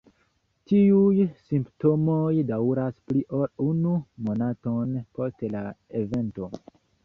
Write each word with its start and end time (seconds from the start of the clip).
Tiuj 0.69 1.25
simptomoj 1.49 2.31
daŭras 2.53 2.97
pli 3.11 3.23
ol 3.43 3.47
unu 3.69 3.95
monaton 4.31 4.99
post 5.19 5.49
la 5.57 5.65
evento. 6.05 6.53